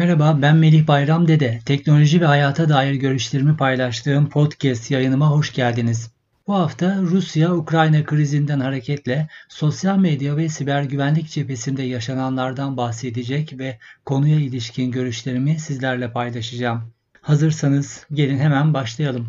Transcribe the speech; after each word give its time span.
Merhaba, 0.00 0.42
ben 0.42 0.56
Melih 0.56 0.86
Bayram 0.86 1.28
Dede. 1.28 1.60
Teknoloji 1.66 2.20
ve 2.20 2.26
hayata 2.26 2.68
dair 2.68 2.94
görüşlerimi 2.94 3.56
paylaştığım 3.56 4.28
podcast 4.28 4.90
yayınıma 4.90 5.30
hoş 5.30 5.52
geldiniz. 5.52 6.10
Bu 6.46 6.54
hafta 6.54 6.96
Rusya-Ukrayna 7.02 8.04
krizinden 8.04 8.60
hareketle 8.60 9.28
sosyal 9.48 9.98
medya 9.98 10.36
ve 10.36 10.48
siber 10.48 10.82
güvenlik 10.82 11.28
cephesinde 11.28 11.82
yaşananlardan 11.82 12.76
bahsedecek 12.76 13.58
ve 13.58 13.78
konuya 14.04 14.40
ilişkin 14.40 14.90
görüşlerimi 14.90 15.58
sizlerle 15.58 16.12
paylaşacağım. 16.12 16.82
Hazırsanız 17.22 18.06
gelin 18.12 18.38
hemen 18.38 18.74
başlayalım. 18.74 19.28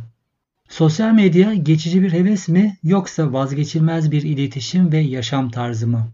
Sosyal 0.69 1.11
medya 1.11 1.53
geçici 1.53 2.01
bir 2.01 2.13
heves 2.13 2.47
mi 2.47 2.77
yoksa 2.83 3.33
vazgeçilmez 3.33 4.11
bir 4.11 4.21
iletişim 4.21 4.91
ve 4.91 4.97
yaşam 4.97 5.49
tarzı 5.49 5.87
mı? 5.87 6.11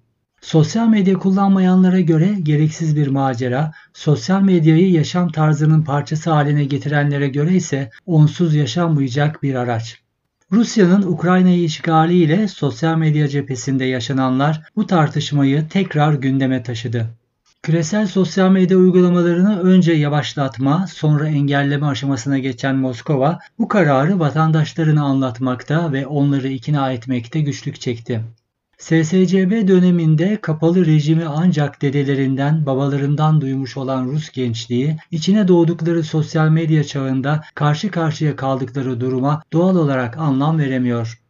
Sosyal 0.47 0.87
medya 0.87 1.19
kullanmayanlara 1.19 1.99
göre 1.99 2.35
gereksiz 2.43 2.95
bir 2.95 3.07
macera, 3.07 3.71
sosyal 3.93 4.41
medyayı 4.41 4.91
yaşam 4.91 5.29
tarzının 5.29 5.83
parçası 5.83 6.31
haline 6.31 6.65
getirenlere 6.65 7.27
göre 7.27 7.55
ise 7.55 7.89
onsuz 8.05 8.55
yaşanmayacak 8.55 9.43
bir 9.43 9.55
araç. 9.55 10.01
Rusya'nın 10.51 11.01
Ukrayna'yı 11.01 11.63
işgaliyle 11.63 12.47
sosyal 12.47 12.97
medya 12.97 13.27
cephesinde 13.27 13.85
yaşananlar 13.85 14.61
bu 14.75 14.87
tartışmayı 14.87 15.67
tekrar 15.69 16.13
gündeme 16.13 16.63
taşıdı. 16.63 17.05
Küresel 17.63 18.07
sosyal 18.07 18.51
medya 18.51 18.77
uygulamalarını 18.77 19.59
önce 19.59 19.93
yavaşlatma, 19.93 20.87
sonra 20.87 21.27
engelleme 21.27 21.85
aşamasına 21.85 22.37
geçen 22.37 22.75
Moskova 22.75 23.39
bu 23.59 23.67
kararı 23.67 24.19
vatandaşlarına 24.19 25.03
anlatmakta 25.03 25.93
ve 25.93 26.07
onları 26.07 26.47
ikna 26.47 26.91
etmekte 26.91 27.41
güçlük 27.41 27.81
çekti. 27.81 28.21
SSCB 28.77 29.67
döneminde 29.67 30.41
kapalı 30.41 30.85
rejimi 30.85 31.25
ancak 31.25 31.81
dedelerinden, 31.81 32.65
babalarından 32.65 33.41
duymuş 33.41 33.77
olan 33.77 34.05
Rus 34.05 34.29
gençliği, 34.29 34.97
içine 35.11 35.47
doğdukları 35.47 36.03
sosyal 36.03 36.49
medya 36.49 36.83
çağında 36.83 37.43
karşı 37.55 37.91
karşıya 37.91 38.35
kaldıkları 38.35 39.01
duruma 39.01 39.43
doğal 39.53 39.75
olarak 39.75 40.17
anlam 40.17 40.59
veremiyor. 40.59 41.21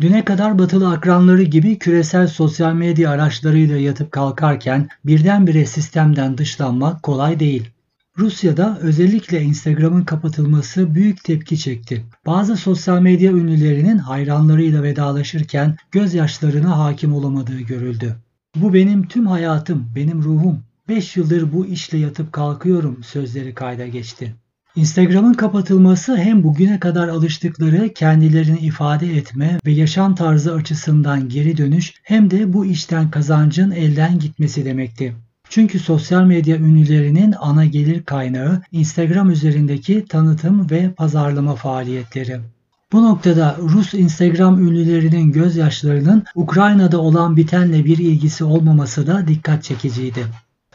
Düne 0.00 0.24
kadar 0.24 0.58
batılı 0.58 0.90
akranları 0.90 1.42
gibi 1.42 1.78
küresel 1.78 2.26
sosyal 2.26 2.74
medya 2.74 3.10
araçlarıyla 3.10 3.76
yatıp 3.76 4.12
kalkarken 4.12 4.88
birdenbire 5.04 5.66
sistemden 5.66 6.38
dışlanmak 6.38 7.02
kolay 7.02 7.40
değil. 7.40 7.70
Rusya'da 8.20 8.78
özellikle 8.80 9.42
Instagram'ın 9.42 10.04
kapatılması 10.04 10.94
büyük 10.94 11.24
tepki 11.24 11.58
çekti. 11.58 12.04
Bazı 12.26 12.56
sosyal 12.56 13.00
medya 13.00 13.32
ünlülerinin 13.32 13.98
hayranlarıyla 13.98 14.82
vedalaşırken 14.82 15.76
gözyaşlarına 15.90 16.78
hakim 16.78 17.14
olamadığı 17.14 17.60
görüldü. 17.60 18.16
Bu 18.56 18.74
benim 18.74 19.08
tüm 19.08 19.26
hayatım, 19.26 19.86
benim 19.96 20.22
ruhum. 20.22 20.58
5 20.88 21.16
yıldır 21.16 21.52
bu 21.52 21.66
işle 21.66 21.98
yatıp 21.98 22.32
kalkıyorum 22.32 23.04
sözleri 23.04 23.54
kayda 23.54 23.86
geçti. 23.86 24.34
Instagram'ın 24.76 25.34
kapatılması 25.34 26.16
hem 26.16 26.42
bugüne 26.42 26.80
kadar 26.80 27.08
alıştıkları 27.08 27.94
kendilerini 27.94 28.58
ifade 28.58 29.16
etme 29.16 29.58
ve 29.66 29.72
yaşam 29.72 30.14
tarzı 30.14 30.54
açısından 30.54 31.28
geri 31.28 31.56
dönüş 31.56 31.94
hem 32.02 32.30
de 32.30 32.52
bu 32.52 32.66
işten 32.66 33.10
kazancın 33.10 33.70
elden 33.70 34.18
gitmesi 34.18 34.64
demekti. 34.64 35.14
Çünkü 35.50 35.78
sosyal 35.78 36.24
medya 36.24 36.56
ünlülerinin 36.56 37.34
ana 37.40 37.64
gelir 37.64 38.02
kaynağı 38.02 38.62
Instagram 38.72 39.30
üzerindeki 39.30 40.04
tanıtım 40.08 40.70
ve 40.70 40.92
pazarlama 40.92 41.54
faaliyetleri. 41.54 42.40
Bu 42.92 43.04
noktada 43.04 43.56
Rus 43.60 43.94
Instagram 43.94 44.68
ünlülerinin 44.68 45.32
gözyaşlarının 45.32 46.24
Ukrayna'da 46.34 47.00
olan 47.00 47.36
bitenle 47.36 47.84
bir 47.84 47.98
ilgisi 47.98 48.44
olmaması 48.44 49.06
da 49.06 49.28
dikkat 49.28 49.64
çekiciydi. 49.64 50.26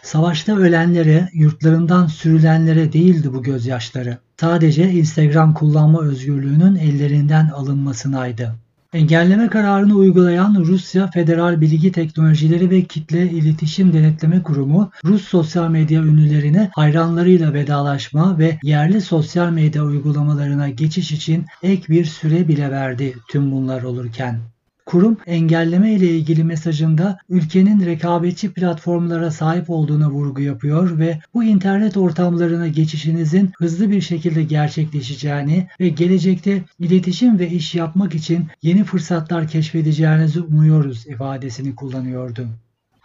Savaşta 0.02 0.58
ölenlere, 0.58 1.30
yurtlarından 1.34 2.08
sürülenlere 2.08 2.94
değildi 2.94 3.34
bu 3.34 3.44
gözyaşları. 3.44 4.18
Sadece 4.40 4.92
Instagram 4.92 5.54
kullanma 5.54 6.02
özgürlüğünün 6.02 6.76
ellerinden 6.76 7.50
alınmasınaydı. 7.50 8.65
Engelleme 8.96 9.50
kararını 9.50 9.96
uygulayan 9.96 10.56
Rusya 10.56 11.08
Federal 11.08 11.62
Bilgi 11.62 11.92
Teknolojileri 11.92 12.70
ve 12.70 12.84
Kitle 12.84 13.30
İletişim 13.30 13.94
Denetleme 13.94 14.44
Kurumu, 14.44 14.92
Rus 15.06 15.28
sosyal 15.28 15.70
medya 15.70 16.04
ünlülerine 16.04 16.70
hayranlarıyla 16.76 17.54
vedalaşma 17.54 18.40
ve 18.40 18.60
yerli 18.64 19.02
sosyal 19.02 19.50
medya 19.50 19.84
uygulamalarına 19.84 20.70
geçiş 20.70 21.12
için 21.12 21.46
ek 21.64 21.84
bir 21.90 22.06
süre 22.06 22.48
bile 22.48 22.72
verdi 22.72 23.14
tüm 23.28 23.52
bunlar 23.52 23.84
olurken. 23.84 24.40
Kurum 24.86 25.18
engelleme 25.26 25.94
ile 25.94 26.10
ilgili 26.10 26.44
mesajında 26.44 27.18
ülkenin 27.30 27.86
rekabetçi 27.86 28.54
platformlara 28.54 29.32
sahip 29.32 29.70
olduğuna 29.70 30.10
vurgu 30.10 30.42
yapıyor 30.42 31.00
ve 31.00 31.20
bu 31.34 31.44
internet 31.44 31.98
ortamlarına 31.98 32.68
geçişinizin 32.68 33.52
hızlı 33.58 33.92
bir 33.92 34.02
şekilde 34.02 34.44
gerçekleşeceğini 34.44 35.68
ve 35.80 35.90
gelecekte 35.90 36.64
iletişim 36.80 37.40
ve 37.40 37.50
iş 37.50 37.76
yapmak 37.76 38.16
için 38.16 38.48
yeni 38.62 38.84
fırsatlar 38.84 39.48
keşfedeceğinizi 39.48 40.42
umuyoruz 40.42 41.08
ifadesini 41.08 41.76
kullanıyordu. 41.76 42.48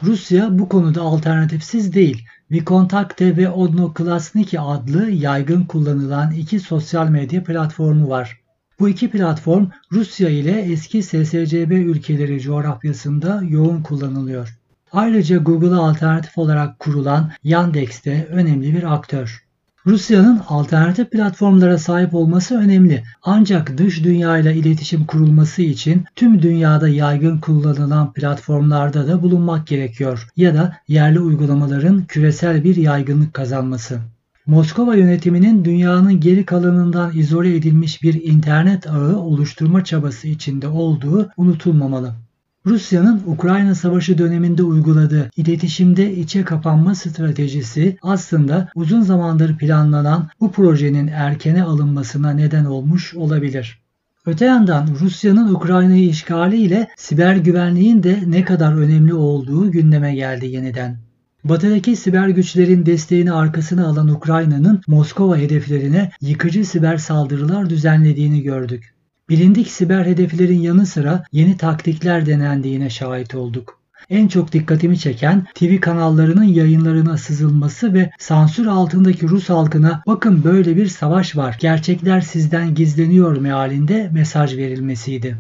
Rusya 0.03 0.59
bu 0.59 0.69
konuda 0.69 1.03
alternatifsiz 1.03 1.95
değil. 1.95 2.25
Vkontakte 2.51 3.37
ve 3.37 3.51
Odnoklasniki 3.51 4.61
adlı 4.61 5.11
yaygın 5.11 5.65
kullanılan 5.65 6.33
iki 6.33 6.61
sosyal 6.61 7.09
medya 7.09 7.45
platformu 7.45 8.09
var. 8.09 8.41
Bu 8.81 8.89
iki 8.89 9.11
platform 9.11 9.67
Rusya 9.93 10.29
ile 10.29 10.61
eski 10.61 11.03
SSCB 11.03 11.71
ülkeleri 11.71 12.41
coğrafyasında 12.41 13.43
yoğun 13.49 13.83
kullanılıyor. 13.83 14.59
Ayrıca 14.93 15.37
Google'a 15.37 15.79
alternatif 15.79 16.39
olarak 16.39 16.79
kurulan 16.79 17.31
Yandex 17.45 18.05
de 18.05 18.27
önemli 18.31 18.75
bir 18.75 18.95
aktör. 18.95 19.45
Rusya'nın 19.87 20.41
alternatif 20.49 21.11
platformlara 21.11 21.79
sahip 21.79 22.15
olması 22.15 22.59
önemli. 22.59 23.05
Ancak 23.23 23.79
dış 23.79 24.05
dünya 24.05 24.39
ile 24.39 24.55
iletişim 24.55 25.07
kurulması 25.07 25.63
için 25.63 26.05
tüm 26.17 26.43
dünyada 26.43 26.89
yaygın 26.89 27.39
kullanılan 27.39 28.13
platformlarda 28.13 29.07
da 29.07 29.23
bulunmak 29.23 29.67
gerekiyor 29.67 30.29
ya 30.37 30.55
da 30.55 30.77
yerli 30.89 31.21
uygulamaların 31.21 32.05
küresel 32.05 32.65
bir 32.65 32.77
yaygınlık 32.77 33.35
kazanması. 33.35 34.01
Moskova 34.51 34.95
yönetiminin 34.95 35.65
dünyanın 35.65 36.21
geri 36.21 36.45
kalanından 36.45 37.17
izole 37.17 37.57
edilmiş 37.57 38.03
bir 38.03 38.25
internet 38.25 38.87
ağı 38.87 39.17
oluşturma 39.19 39.85
çabası 39.85 40.29
içinde 40.29 40.69
olduğu 40.69 41.29
unutulmamalı. 41.37 42.15
Rusya'nın 42.67 43.23
Ukrayna 43.27 43.75
Savaşı 43.75 44.19
döneminde 44.19 44.63
uyguladığı 44.63 45.31
iletişimde 45.37 46.15
içe 46.15 46.45
kapanma 46.45 46.95
stratejisi 46.95 47.97
aslında 48.03 48.69
uzun 48.75 49.01
zamandır 49.01 49.59
planlanan 49.59 50.29
bu 50.41 50.53
projenin 50.53 51.07
erkene 51.07 51.63
alınmasına 51.63 52.31
neden 52.31 52.65
olmuş 52.65 53.15
olabilir. 53.15 53.79
Öte 54.27 54.45
yandan 54.45 54.89
Rusya'nın 55.01 55.55
Ukrayna'yı 55.55 56.09
işgali 56.09 56.57
ile 56.57 56.89
siber 56.97 57.37
güvenliğin 57.37 58.03
de 58.03 58.21
ne 58.27 58.45
kadar 58.45 58.73
önemli 58.73 59.15
olduğu 59.15 59.71
gündeme 59.71 60.15
geldi 60.15 60.47
yeniden. 60.47 61.10
Batıdaki 61.45 61.97
siber 61.97 62.29
güçlerin 62.29 62.87
desteğini 62.87 63.33
arkasına 63.33 63.87
alan 63.87 64.09
Ukrayna'nın 64.09 64.81
Moskova 64.87 65.37
hedeflerine 65.37 66.11
yıkıcı 66.21 66.65
siber 66.65 66.97
saldırılar 66.97 67.71
düzenlediğini 67.71 68.43
gördük. 68.43 68.95
Bilindik 69.29 69.69
siber 69.69 70.07
hedeflerin 70.07 70.61
yanı 70.61 70.87
sıra 70.87 71.25
yeni 71.33 71.57
taktikler 71.57 72.27
denendiğine 72.27 72.91
şahit 72.91 73.35
olduk. 73.35 73.81
En 74.11 74.29
çok 74.29 74.53
dikkatimi 74.53 74.99
çeken 74.99 75.47
TV 75.55 75.81
kanallarının 75.81 76.45
yayınlarına 76.45 77.19
sızılması 77.19 77.95
ve 77.95 78.11
sansür 78.19 78.67
altındaki 78.67 79.29
Rus 79.29 79.49
halkına 79.49 80.03
bakın 80.07 80.45
böyle 80.45 80.77
bir 80.77 80.87
savaş 80.87 81.37
var, 81.37 81.57
gerçekler 81.61 82.21
sizden 82.21 82.75
gizleniyor 82.75 83.37
mealinde 83.37 84.11
mesaj 84.13 84.57
verilmesiydi. 84.57 85.37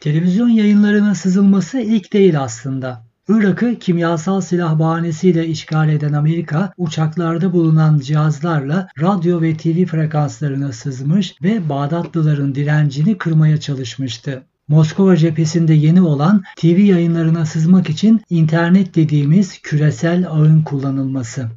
Televizyon 0.00 0.48
yayınlarına 0.48 1.14
sızılması 1.14 1.80
ilk 1.80 2.12
değil 2.12 2.40
aslında. 2.40 3.04
Irak'ı 3.28 3.78
kimyasal 3.78 4.40
silah 4.40 4.78
bahanesiyle 4.78 5.46
işgal 5.46 5.88
eden 5.88 6.12
Amerika, 6.12 6.72
uçaklarda 6.76 7.52
bulunan 7.52 7.98
cihazlarla 7.98 8.88
radyo 9.00 9.42
ve 9.42 9.56
TV 9.56 9.84
frekanslarına 9.86 10.72
sızmış 10.72 11.34
ve 11.42 11.68
Bağdatlıların 11.68 12.54
direncini 12.54 13.18
kırmaya 13.18 13.60
çalışmıştı. 13.60 14.42
Moskova 14.68 15.16
cephesinde 15.16 15.74
yeni 15.74 16.02
olan 16.02 16.42
TV 16.56 16.66
yayınlarına 16.66 17.46
sızmak 17.46 17.90
için 17.90 18.20
internet 18.30 18.94
dediğimiz 18.94 19.58
küresel 19.62 20.26
ağın 20.28 20.62
kullanılması. 20.62 21.48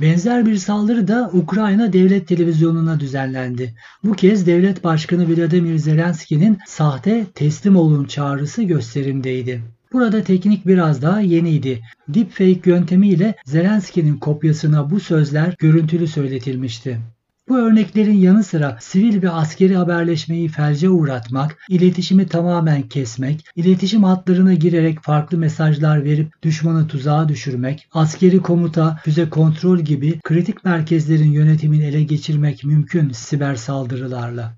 Benzer 0.00 0.46
bir 0.46 0.56
saldırı 0.56 1.08
da 1.08 1.30
Ukrayna 1.32 1.92
Devlet 1.92 2.28
Televizyonu'na 2.28 3.00
düzenlendi. 3.00 3.74
Bu 4.04 4.12
kez 4.12 4.46
Devlet 4.46 4.84
Başkanı 4.84 5.28
Vladimir 5.28 5.78
Zelenski'nin 5.78 6.58
sahte 6.66 7.26
teslim 7.34 7.76
olun 7.76 8.04
çağrısı 8.04 8.62
gösterimdeydi. 8.62 9.62
Burada 9.92 10.22
teknik 10.22 10.66
biraz 10.66 11.02
daha 11.02 11.20
yeniydi. 11.20 11.80
Deepfake 12.08 12.70
yöntemiyle 12.70 13.34
Zelenski'nin 13.44 14.18
kopyasına 14.18 14.90
bu 14.90 15.00
sözler 15.00 15.54
görüntülü 15.58 16.06
söyletilmişti. 16.06 17.00
Bu 17.48 17.58
örneklerin 17.58 18.16
yanı 18.16 18.44
sıra 18.44 18.76
sivil 18.80 19.22
ve 19.22 19.30
askeri 19.30 19.76
haberleşmeyi 19.76 20.48
felce 20.48 20.88
uğratmak, 20.88 21.56
iletişimi 21.68 22.26
tamamen 22.26 22.82
kesmek, 22.82 23.44
iletişim 23.56 24.04
hatlarına 24.04 24.54
girerek 24.54 25.02
farklı 25.02 25.38
mesajlar 25.38 26.04
verip 26.04 26.42
düşmanı 26.42 26.88
tuzağa 26.88 27.28
düşürmek, 27.28 27.88
askeri 27.92 28.42
komuta, 28.42 29.00
füze 29.04 29.30
kontrol 29.30 29.78
gibi 29.78 30.20
kritik 30.20 30.64
merkezlerin 30.64 31.30
yönetimini 31.30 31.84
ele 31.84 32.02
geçirmek 32.02 32.64
mümkün 32.64 33.10
siber 33.10 33.54
saldırılarla. 33.54 34.54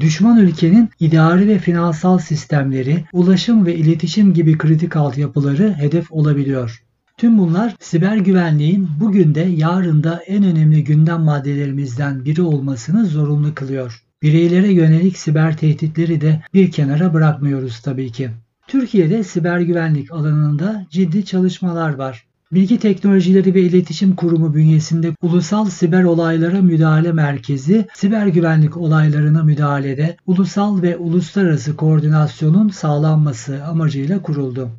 Düşman 0.00 0.38
ülkenin 0.38 0.90
idari 1.00 1.48
ve 1.48 1.58
finansal 1.58 2.18
sistemleri, 2.18 3.04
ulaşım 3.12 3.66
ve 3.66 3.76
iletişim 3.76 4.34
gibi 4.34 4.58
kritik 4.58 4.96
altyapıları 4.96 5.74
hedef 5.74 6.12
olabiliyor. 6.12 6.82
Tüm 7.16 7.38
bunlar 7.38 7.76
siber 7.80 8.16
güvenliğin 8.16 8.88
bugün 9.00 9.34
de 9.34 9.40
yarın 9.40 10.04
da 10.04 10.22
en 10.26 10.44
önemli 10.44 10.84
gündem 10.84 11.20
maddelerimizden 11.20 12.24
biri 12.24 12.42
olmasını 12.42 13.06
zorunlu 13.06 13.54
kılıyor. 13.54 14.02
Bireylere 14.22 14.72
yönelik 14.72 15.18
siber 15.18 15.56
tehditleri 15.56 16.20
de 16.20 16.42
bir 16.54 16.70
kenara 16.70 17.14
bırakmıyoruz 17.14 17.80
tabii 17.80 18.12
ki. 18.12 18.30
Türkiye'de 18.66 19.24
siber 19.24 19.60
güvenlik 19.60 20.12
alanında 20.12 20.86
ciddi 20.90 21.24
çalışmalar 21.24 21.94
var. 21.94 22.27
Bilgi 22.52 22.78
Teknolojileri 22.78 23.54
ve 23.54 23.60
İletişim 23.60 24.16
Kurumu 24.16 24.54
bünyesinde 24.54 25.12
Ulusal 25.22 25.70
Siber 25.70 26.04
Olaylara 26.04 26.62
Müdahale 26.62 27.12
Merkezi, 27.12 27.86
siber 27.94 28.26
güvenlik 28.26 28.76
olaylarına 28.76 29.42
müdahalede 29.42 30.16
ulusal 30.26 30.82
ve 30.82 30.96
uluslararası 30.96 31.76
koordinasyonun 31.76 32.68
sağlanması 32.68 33.64
amacıyla 33.64 34.22
kuruldu. 34.22 34.70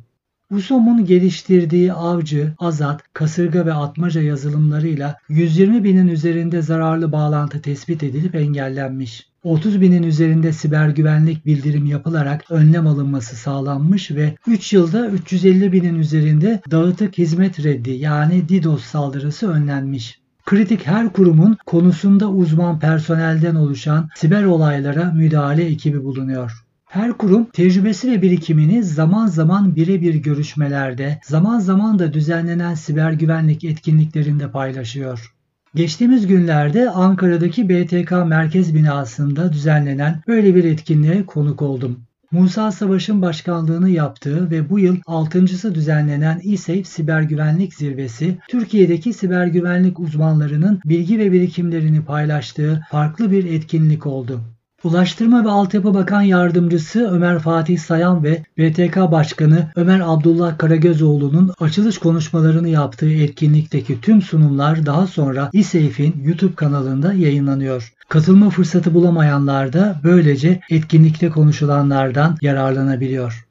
USOM'un 0.50 1.04
geliştirdiği 1.04 1.92
avcı, 1.92 2.54
azat, 2.58 3.02
kasırga 3.12 3.66
ve 3.66 3.72
atmaca 3.72 4.22
yazılımlarıyla 4.22 5.16
120 5.28 5.84
binin 5.84 6.08
üzerinde 6.08 6.62
zararlı 6.62 7.12
bağlantı 7.12 7.62
tespit 7.62 8.02
edilip 8.02 8.34
engellenmiş. 8.34 9.26
30 9.42 9.80
binin 9.80 10.02
üzerinde 10.02 10.52
siber 10.52 10.88
güvenlik 10.88 11.46
bildirim 11.46 11.86
yapılarak 11.86 12.50
önlem 12.50 12.86
alınması 12.86 13.36
sağlanmış 13.36 14.10
ve 14.10 14.34
3 14.46 14.72
yılda 14.72 15.08
350 15.08 15.72
binin 15.72 15.94
üzerinde 15.94 16.60
dağıtık 16.70 17.18
hizmet 17.18 17.64
reddi 17.64 17.90
yani 17.90 18.48
DDoS 18.48 18.84
saldırısı 18.84 19.50
önlenmiş. 19.50 20.20
Kritik 20.46 20.86
her 20.86 21.12
kurumun 21.12 21.56
konusunda 21.66 22.30
uzman 22.30 22.78
personelden 22.78 23.54
oluşan 23.54 24.08
siber 24.16 24.44
olaylara 24.44 25.12
müdahale 25.12 25.64
ekibi 25.64 26.04
bulunuyor. 26.04 26.64
Her 26.90 27.12
kurum 27.12 27.44
tecrübesi 27.44 28.12
ve 28.12 28.22
birikimini 28.22 28.82
zaman 28.82 29.26
zaman 29.26 29.76
birebir 29.76 30.14
görüşmelerde, 30.14 31.20
zaman 31.24 31.58
zaman 31.58 31.98
da 31.98 32.12
düzenlenen 32.12 32.74
siber 32.74 33.12
güvenlik 33.12 33.64
etkinliklerinde 33.64 34.50
paylaşıyor. 34.50 35.34
Geçtiğimiz 35.74 36.26
günlerde 36.26 36.90
Ankara'daki 36.90 37.68
BTK 37.68 38.10
Merkez 38.26 38.74
Binası'nda 38.74 39.52
düzenlenen 39.52 40.22
böyle 40.28 40.54
bir 40.54 40.64
etkinliğe 40.64 41.26
konuk 41.26 41.62
oldum. 41.62 42.00
Musa 42.30 42.72
Savaş'ın 42.72 43.22
başkanlığını 43.22 43.90
yaptığı 43.90 44.50
ve 44.50 44.70
bu 44.70 44.78
yıl 44.78 44.96
6.sı 44.96 45.74
düzenlenen 45.74 46.40
İSEF 46.42 46.86
Siber 46.86 47.22
Güvenlik 47.22 47.74
Zirvesi, 47.74 48.38
Türkiye'deki 48.48 49.12
siber 49.12 49.46
güvenlik 49.46 50.00
uzmanlarının 50.00 50.80
bilgi 50.84 51.18
ve 51.18 51.32
birikimlerini 51.32 52.04
paylaştığı 52.04 52.80
farklı 52.90 53.30
bir 53.30 53.44
etkinlik 53.44 54.06
oldu. 54.06 54.40
Ulaştırma 54.84 55.44
ve 55.44 55.50
Altyapı 55.50 55.94
Bakan 55.94 56.22
Yardımcısı 56.22 57.10
Ömer 57.10 57.38
Fatih 57.38 57.78
Sayan 57.78 58.24
ve 58.24 58.44
BTK 58.58 58.96
Başkanı 58.96 59.72
Ömer 59.76 60.00
Abdullah 60.04 60.58
Karagözoğlu'nun 60.58 61.52
açılış 61.60 61.98
konuşmalarını 61.98 62.68
yaptığı 62.68 63.12
etkinlikteki 63.12 64.00
tüm 64.00 64.22
sunumlar 64.22 64.86
daha 64.86 65.06
sonra 65.06 65.50
İSEYF'in 65.52 66.22
YouTube 66.24 66.54
kanalında 66.54 67.12
yayınlanıyor. 67.12 67.92
Katılma 68.08 68.50
fırsatı 68.50 68.94
bulamayanlar 68.94 69.72
da 69.72 70.00
böylece 70.04 70.60
etkinlikte 70.70 71.30
konuşulanlardan 71.30 72.36
yararlanabiliyor. 72.42 73.46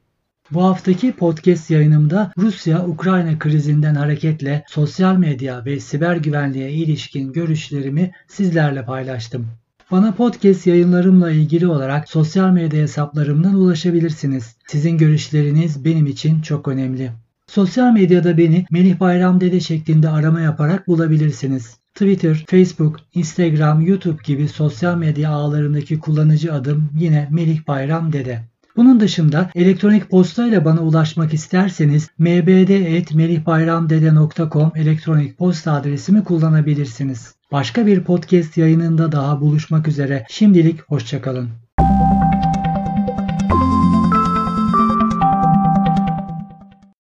Bu 0.50 0.64
haftaki 0.64 1.12
podcast 1.12 1.70
yayınımda 1.70 2.32
Rusya-Ukrayna 2.38 3.38
krizinden 3.38 3.94
hareketle 3.94 4.64
sosyal 4.68 5.16
medya 5.16 5.64
ve 5.64 5.80
siber 5.80 6.16
güvenliğe 6.16 6.70
ilişkin 6.70 7.32
görüşlerimi 7.32 8.12
sizlerle 8.28 8.84
paylaştım. 8.84 9.46
Bana 9.90 10.14
podcast 10.14 10.66
yayınlarımla 10.66 11.30
ilgili 11.30 11.66
olarak 11.66 12.08
sosyal 12.08 12.50
medya 12.50 12.80
hesaplarımdan 12.80 13.54
ulaşabilirsiniz. 13.54 14.56
Sizin 14.66 14.98
görüşleriniz 14.98 15.84
benim 15.84 16.06
için 16.06 16.40
çok 16.40 16.68
önemli. 16.68 17.12
Sosyal 17.46 17.92
medyada 17.92 18.38
beni 18.38 18.66
Melih 18.70 19.00
Bayram 19.00 19.40
Dede 19.40 19.60
şeklinde 19.60 20.08
arama 20.08 20.40
yaparak 20.40 20.88
bulabilirsiniz. 20.88 21.76
Twitter, 21.94 22.44
Facebook, 22.48 22.96
Instagram, 23.14 23.80
YouTube 23.80 24.22
gibi 24.24 24.48
sosyal 24.48 24.96
medya 24.96 25.30
ağlarındaki 25.30 25.98
kullanıcı 25.98 26.54
adım 26.54 26.90
yine 26.98 27.28
Melih 27.30 27.66
Bayram 27.66 28.12
Dede. 28.12 28.42
Bunun 28.76 29.00
dışında 29.00 29.50
elektronik 29.54 30.10
posta 30.10 30.46
ile 30.46 30.64
bana 30.64 30.80
ulaşmak 30.80 31.34
isterseniz 31.34 32.08
mbd.melihbayramdede.com 32.18 34.72
elektronik 34.74 35.38
posta 35.38 35.72
adresimi 35.72 36.24
kullanabilirsiniz. 36.24 37.34
Başka 37.52 37.86
bir 37.86 38.04
podcast 38.04 38.56
yayınında 38.56 39.12
daha 39.12 39.40
buluşmak 39.40 39.88
üzere. 39.88 40.24
Şimdilik 40.28 40.82
hoşçakalın. 40.82 41.50